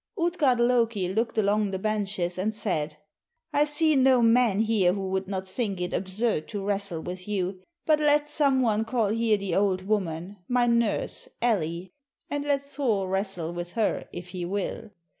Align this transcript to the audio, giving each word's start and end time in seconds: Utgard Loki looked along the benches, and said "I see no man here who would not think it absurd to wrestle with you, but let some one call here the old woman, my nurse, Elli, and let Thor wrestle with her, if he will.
Utgard 0.17 0.59
Loki 0.59 1.07
looked 1.13 1.37
along 1.37 1.69
the 1.69 1.77
benches, 1.77 2.39
and 2.39 2.55
said 2.55 2.97
"I 3.53 3.65
see 3.65 3.95
no 3.95 4.23
man 4.23 4.57
here 4.57 4.93
who 4.93 5.09
would 5.09 5.27
not 5.27 5.47
think 5.47 5.79
it 5.79 5.93
absurd 5.93 6.47
to 6.47 6.65
wrestle 6.65 7.01
with 7.03 7.27
you, 7.27 7.61
but 7.85 7.99
let 7.99 8.27
some 8.27 8.63
one 8.63 8.83
call 8.83 9.09
here 9.09 9.37
the 9.37 9.53
old 9.55 9.83
woman, 9.83 10.37
my 10.47 10.65
nurse, 10.65 11.29
Elli, 11.39 11.91
and 12.31 12.43
let 12.45 12.65
Thor 12.65 13.07
wrestle 13.07 13.53
with 13.53 13.73
her, 13.73 14.09
if 14.11 14.29
he 14.29 14.43
will. 14.43 14.89